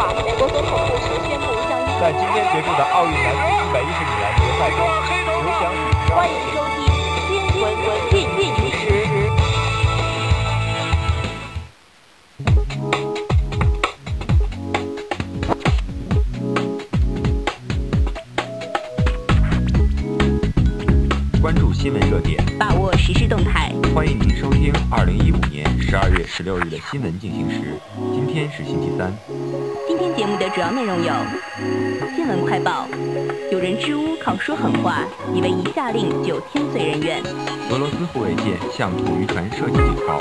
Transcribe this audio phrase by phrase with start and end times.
[0.00, 0.08] 在
[2.12, 4.80] 今天结束的奥运男子一百一十米栏决赛中，
[5.42, 5.76] 刘翔以。
[6.08, 6.88] 欢迎收听
[7.52, 8.82] 《新闻进行时》。
[21.42, 23.70] 关注新闻热点，把握时事动态。
[23.94, 27.58] 欢迎您收听二零一五年十二月十六日的《新闻进行时》，
[28.14, 29.14] 今天是星期三。
[30.20, 31.10] 节目的主要内容有
[32.14, 32.86] 新闻快报
[33.50, 34.98] 有人治污靠说狠话
[35.32, 37.22] 以为一下令就天罪人员
[37.70, 40.18] 俄罗斯护卫舰向捕鱼船设计警告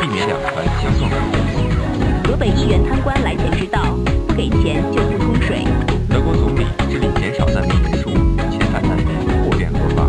[0.00, 3.94] 避免两船相撞事河北议员贪官来钱之道
[4.26, 5.66] 不给钱就不通水。
[6.08, 8.08] 德国总理致力减少难民人数
[8.48, 9.06] 遣返难民
[9.44, 10.08] 获联合法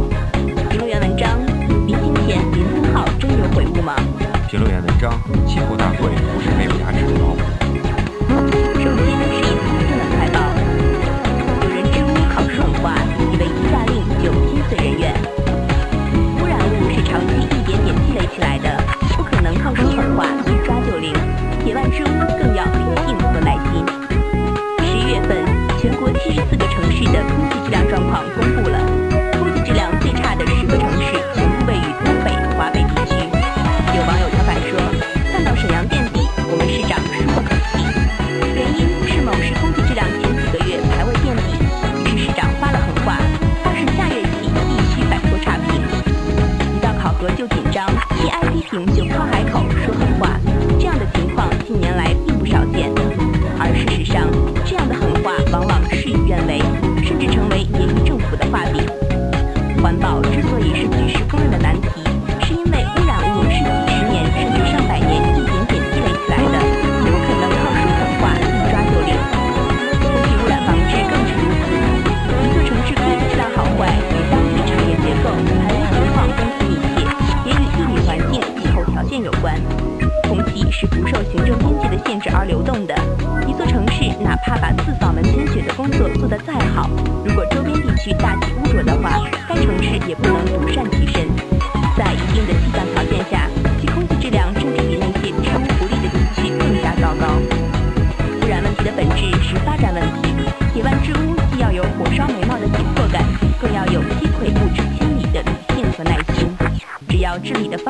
[0.69, 1.37] 评论员文章
[1.85, 3.93] 您今天林森浩真有悔悟吗？
[4.47, 5.11] 评论员文章
[5.45, 5.59] 期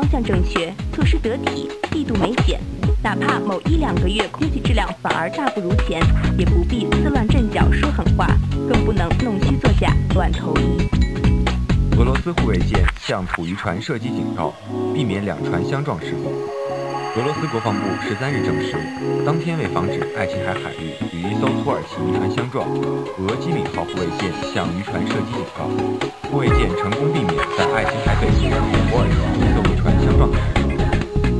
[0.04, 2.60] 方向正确，措施得体，力度没减。
[3.02, 6.02] 哪怕某一两个月空气质量反而大不如前，
[6.38, 8.28] 也不必自乱阵脚说狠话，
[8.68, 10.90] 更不能弄虚作假乱投医。
[11.98, 14.54] 俄罗斯护卫舰向土渔船射击警告，
[14.94, 16.30] 避免两船相撞事故。
[17.16, 18.76] 俄罗斯国防部十三日证实，
[19.26, 25.64] 当天为防止爱琴海海域与一艘土耳其渔船相撞，俄基米号护卫舰向渔船射击警告，
[26.30, 29.73] 护卫舰成功避免在爱琴海北部土。
[30.02, 30.40] 相撞时，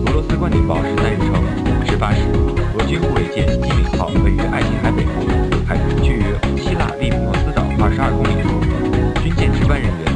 [0.06, 2.22] 俄罗斯观点报十三日称，事发时
[2.78, 5.22] 俄军护卫舰“机敏号”位于爱琴海北部
[5.66, 6.20] 海域，距
[6.62, 8.60] 希腊利普诺斯岛二十二公里处，
[9.24, 10.13] 军舰值班人员。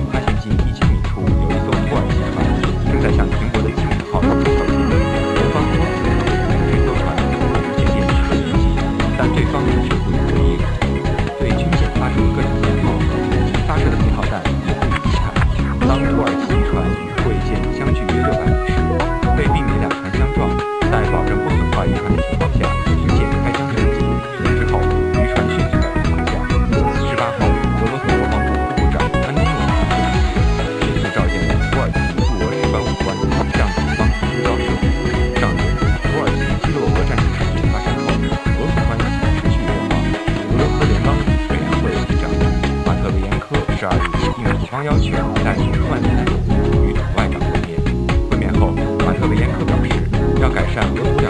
[50.39, 51.26] 要改善额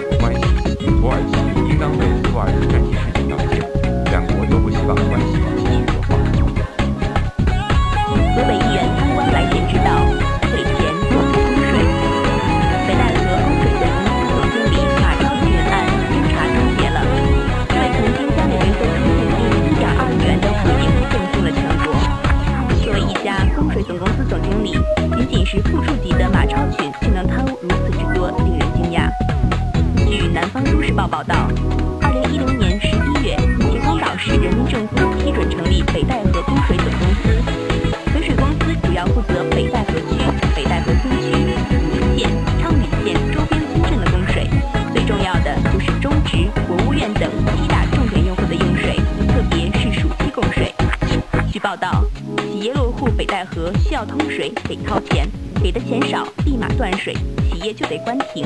[52.52, 55.28] 企业落户北戴河需要通水得掏钱
[55.62, 57.14] 给的钱少立马断水
[57.50, 58.46] 企业就得关停。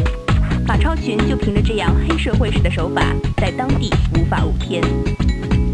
[0.67, 3.01] 马超群就凭着这样黑社会式的手法
[3.37, 4.81] 在当地无法无天。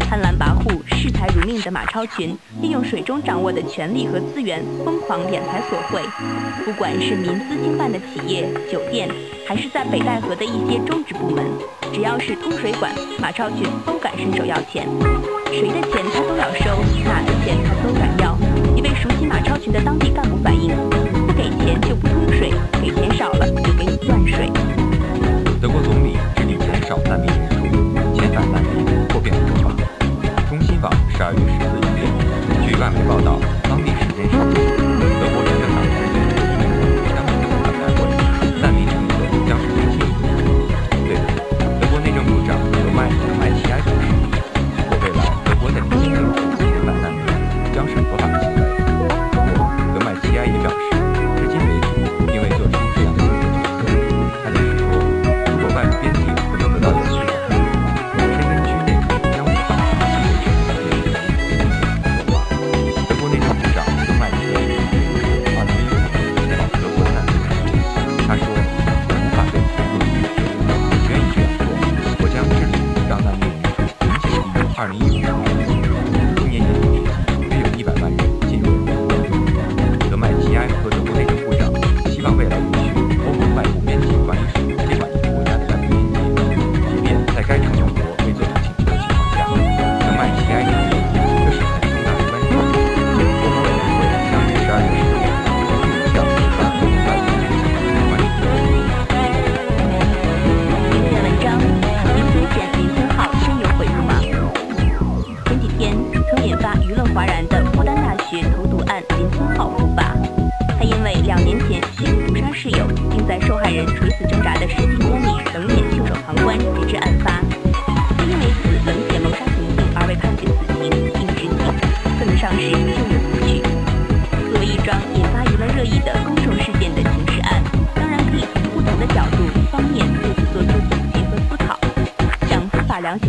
[0.00, 6.00] 贪婪跋扈视财如命的马超群利用水中掌握的权力和资源疯狂敛财索贿。
[6.64, 9.08] 不管是民资经办的企业酒店
[9.46, 11.44] 还是在北戴河的一些中职部门
[11.92, 14.88] 只要是通水管马超群都敢伸手要钱。
[15.50, 18.36] 谁的钱他都要收，哪的钱他都敢要。
[18.76, 20.76] 一位熟悉马超群的当地干部反映，
[21.26, 24.50] 不给钱就不通水，给钱少了就给你断水。
[25.60, 27.66] 德国总理致力减少难民人数，
[28.14, 29.74] 遣返难民或变合法。
[30.48, 34.77] 中新网十二月十四日电，据外媒报道，当地时间上午。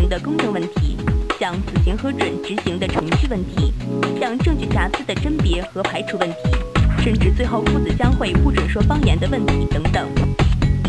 [0.10, 0.98] 的公正问题，
[1.40, 3.72] 像死刑核准执行的程序问题，
[4.20, 6.38] 像证据瑕疵的甄别和排除问题，
[7.04, 10.10] 甚至最后父子相会不准说方言的问题等等，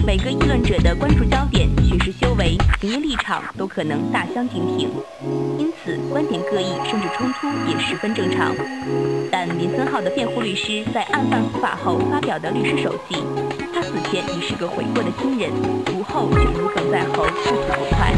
[0.07, 4.89] 每个议论者的关注焦点、学识修为、行业立场都可能大相径庭，
[5.59, 8.55] 因此观点各异甚至冲突也十分正常。
[9.31, 13.17] 但林森浩的辩护律师在案犯伏法后发表的律师手记，
[13.75, 15.53] 他死前已是个悔过的新人，
[15.87, 18.15] 死后却如鲠在喉，不吐不快。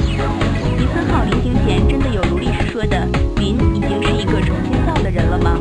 [0.94, 5.59] 3号临行前真的有如历师说的，您已经是一个重新造的人了吗？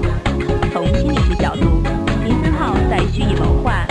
[0.73, 1.81] 从心理学角度
[2.21, 3.85] ，03号在虚拟谋划。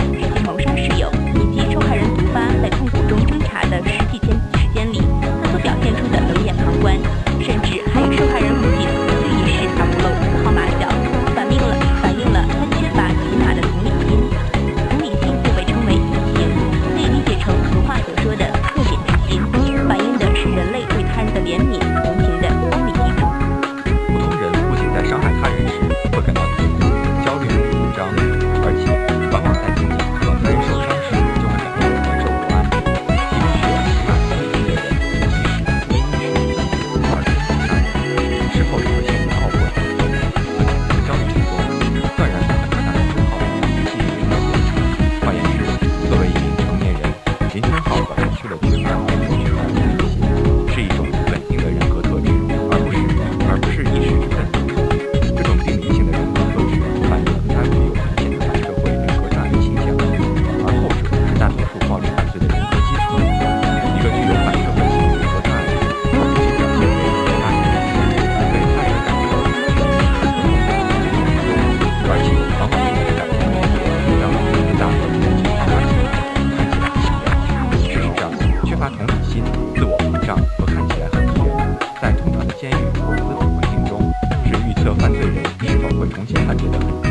[82.61, 84.13] 监狱或司法环境中，
[84.45, 87.10] 是预测犯罪人是否会重新犯罪的。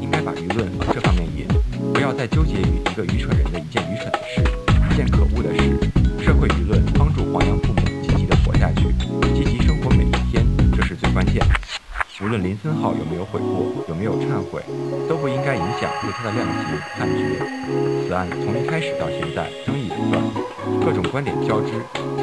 [0.00, 1.46] 应该把舆论往这方面引
[1.92, 4.42] 不要再纠结于一个愚蠢人的一件愚蠢的事
[4.90, 6.06] 一件可恶的事。
[6.26, 8.82] 社会舆论帮助黄洋父母积极的活下去
[9.32, 10.44] 积极生活每一天
[10.76, 11.40] 这是最关键
[12.20, 14.60] 无论林森浩有没有悔过有没有忏悔
[15.08, 17.38] 都不应该影响对他的量刑判决。
[18.08, 20.22] 此案从一开始到现在争议不断
[20.84, 21.72] 各种观点交织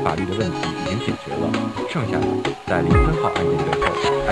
[0.04, 1.50] 法律的问题已经解决了
[1.90, 2.28] 剩下的
[2.66, 4.23] 在林森浩案件背后。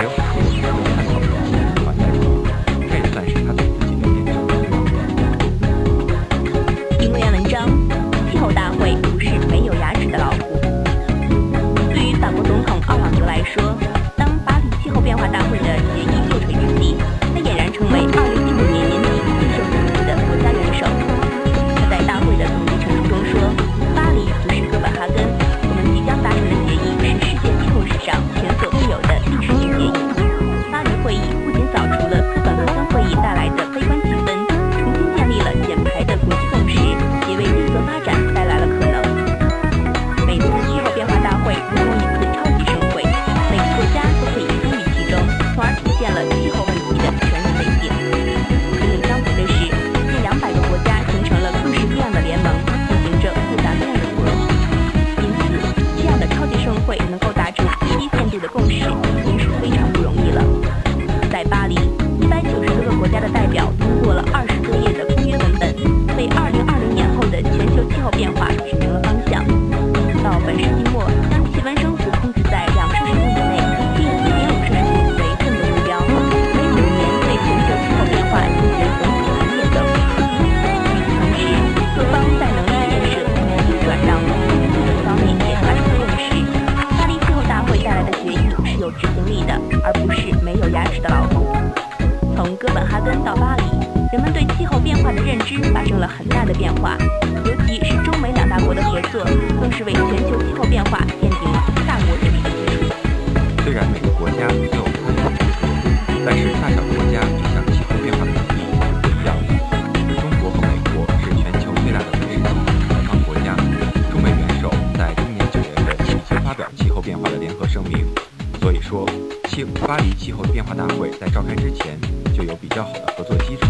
[121.22, 122.00] 在召开之前
[122.34, 123.68] 就有比较好的合作基础。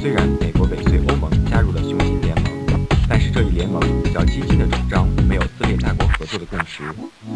[0.00, 6.84] 虽然美国尾随欧盟加入了雄心联盟，但是这一联盟比较激进的主张没有撕裂大国合作的共识，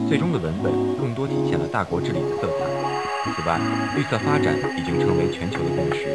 [0.08, 3.34] 最终的文本更多体现了大国治理的色彩。
[3.34, 3.58] 此外，
[3.96, 6.06] 绿色发展已经成为全球的共识，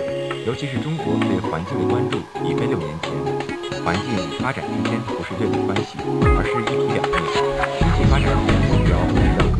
[0.47, 3.11] 尤其是中国对环境的关注已非六年前。
[3.83, 7.19] 环境与发展之间不是对等关系，而是一体两面。
[7.79, 9.54] 经济发展的目标是让。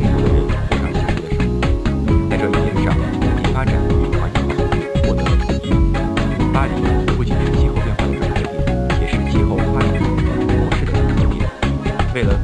[3.56, 4.70] 发展与环境保护
[5.02, 5.66] 获得了统一。
[6.52, 6.72] 巴黎
[7.16, 11.48] 不仅是气候变化的转折点，也是气候发展模式的转折点。
[12.14, 12.38] 为了